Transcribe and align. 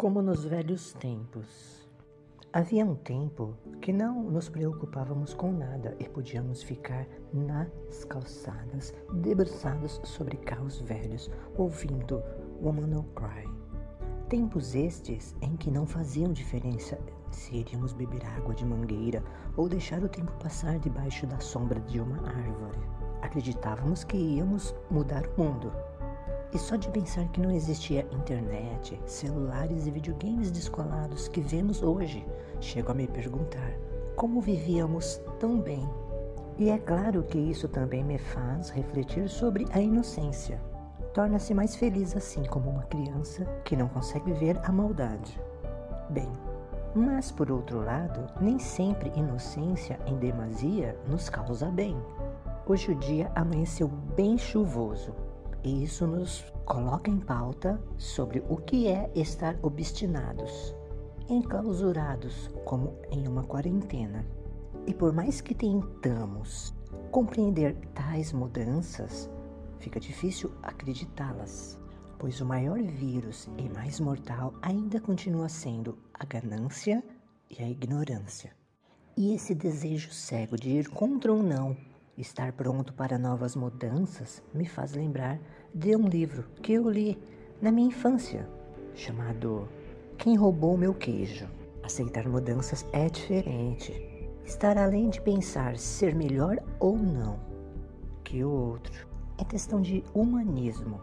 Como 0.00 0.22
nos 0.22 0.46
velhos 0.46 0.94
tempos. 0.94 1.86
Havia 2.54 2.86
um 2.86 2.94
tempo 2.94 3.54
que 3.82 3.92
não 3.92 4.22
nos 4.22 4.48
preocupávamos 4.48 5.34
com 5.34 5.52
nada 5.52 5.94
e 6.00 6.08
podíamos 6.08 6.62
ficar 6.62 7.06
nas 7.34 8.02
calçadas, 8.08 8.94
debruçados 9.12 10.00
sobre 10.02 10.38
carros 10.38 10.80
velhos, 10.80 11.30
ouvindo 11.54 12.22
Woman 12.62 12.86
No 12.86 13.02
Cry. 13.12 13.46
Tempos 14.30 14.74
estes 14.74 15.36
em 15.42 15.54
que 15.54 15.70
não 15.70 15.84
faziam 15.84 16.32
diferença 16.32 16.98
se 17.30 17.56
iríamos 17.56 17.92
beber 17.92 18.24
água 18.24 18.54
de 18.54 18.64
mangueira 18.64 19.22
ou 19.54 19.68
deixar 19.68 20.02
o 20.02 20.08
tempo 20.08 20.32
passar 20.42 20.78
debaixo 20.78 21.26
da 21.26 21.38
sombra 21.40 21.78
de 21.78 22.00
uma 22.00 22.26
árvore. 22.26 22.80
Acreditávamos 23.20 24.02
que 24.02 24.16
íamos 24.16 24.74
mudar 24.90 25.26
o 25.36 25.42
mundo 25.42 25.70
e 26.52 26.58
só 26.58 26.76
de 26.76 26.88
pensar 26.88 27.28
que 27.28 27.40
não 27.40 27.50
existia 27.50 28.06
internet, 28.10 29.00
celulares 29.06 29.86
e 29.86 29.90
videogames 29.90 30.50
descolados 30.50 31.28
que 31.28 31.40
vemos 31.40 31.82
hoje, 31.82 32.26
chego 32.60 32.90
a 32.90 32.94
me 32.94 33.06
perguntar 33.06 33.72
como 34.16 34.40
vivíamos 34.40 35.20
tão 35.38 35.60
bem. 35.60 35.88
E 36.58 36.68
é 36.68 36.78
claro 36.78 37.22
que 37.22 37.38
isso 37.38 37.68
também 37.68 38.04
me 38.04 38.18
faz 38.18 38.70
refletir 38.70 39.28
sobre 39.28 39.66
a 39.72 39.80
inocência. 39.80 40.60
Torna-se 41.14 41.54
mais 41.54 41.74
feliz 41.76 42.16
assim 42.16 42.42
como 42.44 42.70
uma 42.70 42.82
criança 42.82 43.44
que 43.64 43.76
não 43.76 43.88
consegue 43.88 44.32
ver 44.32 44.58
a 44.64 44.72
maldade. 44.72 45.40
Bem, 46.10 46.30
mas 46.94 47.30
por 47.30 47.50
outro 47.50 47.82
lado, 47.82 48.26
nem 48.40 48.58
sempre 48.58 49.12
inocência 49.16 49.98
em 50.04 50.16
demasia 50.18 50.98
nos 51.08 51.28
causa 51.28 51.66
bem. 51.66 51.96
Hoje 52.66 52.92
o 52.92 52.94
dia 52.96 53.30
amanheceu 53.34 53.88
bem 53.88 54.36
chuvoso 54.36 55.14
e 55.62 55.84
isso 55.84 56.06
nos 56.06 56.44
coloca 56.64 57.10
em 57.10 57.18
pauta 57.18 57.82
sobre 57.98 58.42
o 58.48 58.56
que 58.56 58.88
é 58.88 59.10
estar 59.14 59.58
obstinados, 59.62 60.74
enclausurados 61.28 62.48
como 62.64 62.96
em 63.10 63.26
uma 63.28 63.42
quarentena. 63.42 64.24
E 64.86 64.94
por 64.94 65.12
mais 65.12 65.40
que 65.40 65.54
tentamos 65.54 66.74
compreender 67.10 67.76
tais 67.94 68.32
mudanças, 68.32 69.30
fica 69.78 70.00
difícil 70.00 70.52
acreditá-las, 70.62 71.78
pois 72.18 72.40
o 72.40 72.46
maior 72.46 72.80
vírus 72.82 73.48
e 73.58 73.68
mais 73.68 74.00
mortal 74.00 74.54
ainda 74.62 75.00
continua 75.00 75.48
sendo 75.48 75.98
a 76.14 76.24
ganância 76.24 77.02
e 77.50 77.62
a 77.62 77.68
ignorância. 77.68 78.52
E 79.16 79.34
esse 79.34 79.54
desejo 79.54 80.12
cego 80.12 80.56
de 80.56 80.70
ir 80.70 80.88
contra 80.88 81.32
ou 81.32 81.42
não 81.42 81.76
Estar 82.20 82.52
pronto 82.52 82.92
para 82.92 83.18
novas 83.18 83.56
mudanças 83.56 84.42
me 84.52 84.66
faz 84.66 84.92
lembrar 84.92 85.40
de 85.74 85.96
um 85.96 86.06
livro 86.06 86.44
que 86.60 86.74
eu 86.74 86.86
li 86.90 87.18
na 87.62 87.72
minha 87.72 87.88
infância, 87.88 88.46
chamado 88.94 89.66
Quem 90.18 90.36
Roubou 90.36 90.76
Meu 90.76 90.92
Queijo. 90.92 91.48
Aceitar 91.82 92.28
mudanças 92.28 92.84
é 92.92 93.08
diferente. 93.08 94.28
Estar 94.44 94.76
além 94.76 95.08
de 95.08 95.18
pensar 95.22 95.78
ser 95.78 96.14
melhor 96.14 96.62
ou 96.78 96.94
não 96.94 97.40
que 98.22 98.44
o 98.44 98.50
outro. 98.50 99.08
É 99.38 99.44
questão 99.44 99.80
de 99.80 100.04
humanismo. 100.12 101.00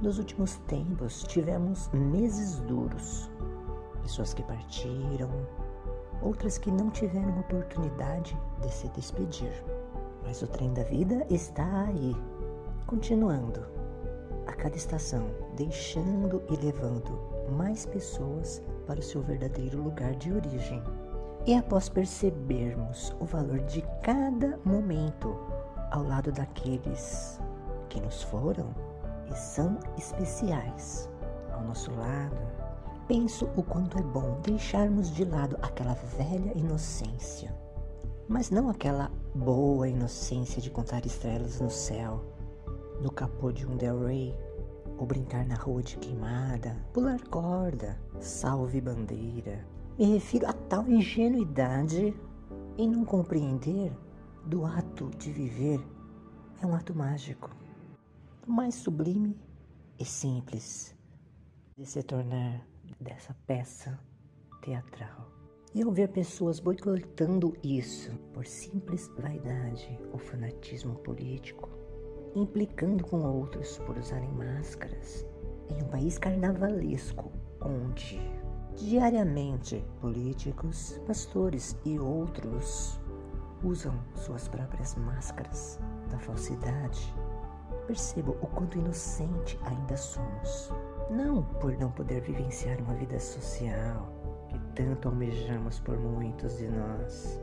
Nos 0.00 0.18
últimos 0.18 0.56
tempos 0.66 1.24
tivemos 1.24 1.90
meses 1.92 2.58
duros. 2.60 3.30
Pessoas 4.00 4.32
que 4.32 4.42
partiram, 4.42 5.46
outras 6.22 6.56
que 6.56 6.70
não 6.70 6.88
tiveram 6.88 7.38
oportunidade 7.38 8.34
de 8.62 8.72
se 8.72 8.88
despedir. 8.88 9.52
Mas 10.22 10.42
o 10.42 10.46
trem 10.46 10.72
da 10.72 10.82
vida 10.82 11.26
está 11.30 11.84
aí, 11.84 12.14
continuando 12.86 13.64
a 14.46 14.52
cada 14.52 14.76
estação, 14.76 15.26
deixando 15.56 16.42
e 16.50 16.56
levando 16.56 17.18
mais 17.50 17.86
pessoas 17.86 18.62
para 18.86 18.98
o 18.98 19.02
seu 19.02 19.22
verdadeiro 19.22 19.82
lugar 19.82 20.14
de 20.14 20.32
origem. 20.32 20.82
E 21.46 21.54
após 21.54 21.88
percebermos 21.88 23.14
o 23.20 23.24
valor 23.24 23.60
de 23.60 23.82
cada 24.02 24.58
momento 24.64 25.36
ao 25.90 26.02
lado 26.02 26.32
daqueles 26.32 27.40
que 27.88 28.00
nos 28.00 28.22
foram 28.22 28.74
e 29.30 29.36
são 29.36 29.78
especiais 29.96 31.08
ao 31.52 31.62
nosso 31.62 31.90
lado, 31.92 32.36
penso 33.06 33.48
o 33.56 33.62
quanto 33.62 33.98
é 33.98 34.02
bom 34.02 34.40
deixarmos 34.42 35.10
de 35.10 35.24
lado 35.24 35.58
aquela 35.62 35.94
velha 35.94 36.52
inocência 36.56 37.54
mas 38.28 38.50
não 38.50 38.68
aquela 38.68 39.10
boa 39.34 39.88
inocência 39.88 40.60
de 40.60 40.70
contar 40.70 41.06
estrelas 41.06 41.60
no 41.60 41.70
céu, 41.70 42.22
no 43.00 43.10
capô 43.10 43.50
de 43.50 43.66
um 43.66 43.76
Del 43.76 44.04
Rey, 44.04 44.36
ou 44.98 45.06
brincar 45.06 45.46
na 45.46 45.54
rua 45.54 45.82
de 45.82 45.96
queimada, 45.96 46.76
pular 46.92 47.20
corda, 47.28 47.98
salve 48.20 48.80
bandeira. 48.80 49.66
Me 49.98 50.12
refiro 50.14 50.46
a 50.46 50.52
tal 50.52 50.88
ingenuidade 50.88 52.14
em 52.76 52.88
não 52.88 53.04
compreender 53.04 53.92
do 54.44 54.64
ato 54.64 55.10
de 55.18 55.32
viver 55.32 55.80
é 56.60 56.66
um 56.66 56.74
ato 56.74 56.94
mágico, 56.94 57.50
mais 58.46 58.74
sublime 58.74 59.38
e 59.98 60.04
simples 60.04 60.94
de 61.76 61.86
se 61.86 62.02
tornar 62.02 62.66
dessa 63.00 63.32
peça 63.46 63.98
teatral. 64.60 65.37
E 65.74 65.82
ao 65.82 65.92
ver 65.92 66.08
pessoas 66.08 66.60
boicotando 66.60 67.54
isso 67.62 68.10
por 68.32 68.46
simples 68.46 69.08
vaidade 69.18 69.98
ou 70.12 70.18
fanatismo 70.18 70.94
político, 70.96 71.68
implicando 72.34 73.04
com 73.04 73.22
outros 73.22 73.78
por 73.78 73.96
usarem 73.98 74.32
máscaras, 74.32 75.26
em 75.70 75.82
um 75.82 75.88
país 75.88 76.18
carnavalesco 76.18 77.30
onde 77.60 78.18
diariamente 78.76 79.84
políticos, 80.00 81.00
pastores 81.06 81.76
e 81.84 81.98
outros 81.98 82.98
usam 83.62 83.92
suas 84.14 84.48
próprias 84.48 84.94
máscaras 84.94 85.78
da 86.10 86.18
falsidade, 86.18 87.14
percebo 87.86 88.36
o 88.40 88.46
quanto 88.46 88.78
inocente 88.78 89.58
ainda 89.64 89.96
somos. 89.96 90.72
Não 91.10 91.42
por 91.42 91.76
não 91.78 91.90
poder 91.90 92.20
vivenciar 92.20 92.80
uma 92.80 92.94
vida 92.94 93.18
social, 93.18 94.17
tanto 94.78 95.08
almejamos 95.08 95.80
por 95.80 95.98
muitos 95.98 96.56
de 96.56 96.68
nós. 96.68 97.42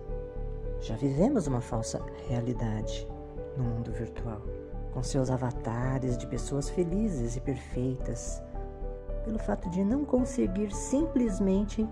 Já 0.79 0.95
vivemos 0.95 1.47
uma 1.47 1.59
falsa 1.59 2.01
realidade 2.29 3.05
no 3.57 3.63
mundo 3.65 3.91
virtual, 3.91 4.41
com 4.93 5.03
seus 5.03 5.29
avatares 5.29 6.17
de 6.17 6.25
pessoas 6.27 6.69
felizes 6.69 7.35
e 7.35 7.41
perfeitas, 7.41 8.41
pelo 9.25 9.37
fato 9.37 9.69
de 9.69 9.83
não 9.83 10.05
conseguir 10.05 10.73
simplesmente 10.73 11.85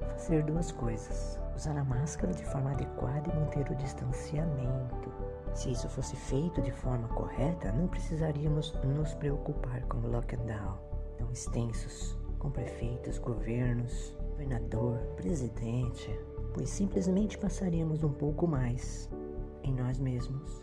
fazer 0.00 0.42
duas 0.42 0.70
coisas: 0.70 1.40
usar 1.56 1.78
a 1.78 1.84
máscara 1.84 2.34
de 2.34 2.44
forma 2.44 2.72
adequada 2.72 3.30
e 3.30 3.40
manter 3.40 3.70
o 3.70 3.76
distanciamento. 3.76 5.10
Se 5.54 5.70
isso 5.72 5.88
fosse 5.88 6.14
feito 6.14 6.60
de 6.60 6.72
forma 6.72 7.08
correta, 7.08 7.72
não 7.72 7.88
precisaríamos 7.88 8.74
nos 8.84 9.14
preocupar 9.14 9.82
com 9.86 10.06
lockdown 10.06 10.78
tão 11.16 11.30
extensos, 11.32 12.18
com 12.38 12.50
prefeitos, 12.50 13.18
governos, 13.18 14.16
governador, 14.40 14.98
presidente, 15.16 16.18
pois 16.54 16.70
simplesmente 16.70 17.36
passaríamos 17.36 18.02
um 18.02 18.10
pouco 18.10 18.46
mais 18.46 19.10
em 19.62 19.70
nós 19.70 19.98
mesmos 19.98 20.62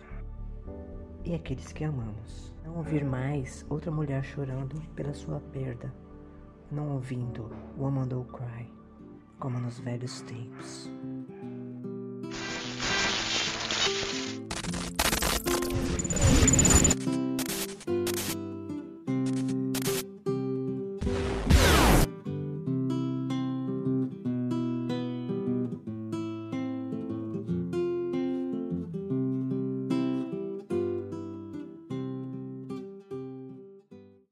e 1.23 1.35
aqueles 1.35 1.71
que 1.71 1.83
amamos. 1.83 2.55
Não 2.65 2.77
ouvir 2.77 3.05
mais 3.05 3.63
outra 3.69 3.91
mulher 3.91 4.23
chorando 4.23 4.81
pela 4.95 5.13
sua 5.13 5.39
perda, 5.39 5.93
não 6.71 6.93
ouvindo 6.93 7.51
Woman 7.77 8.07
Do 8.07 8.23
Cry, 8.23 8.67
como 9.39 9.59
nos 9.59 9.77
velhos 9.77 10.21
tempos. 10.21 10.89